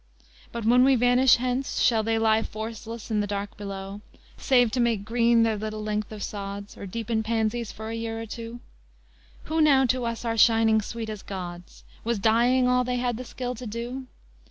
[0.51, 4.01] But, when we vanish hence, Shall they lie forceless in the dark below,
[4.35, 8.19] Save to make green their little length of sods, Or deepen pansies for a year
[8.19, 8.61] or two,
[9.43, 11.83] Who now to us are shining sweet as gods?
[12.03, 14.07] Was dying all they had the skill to do?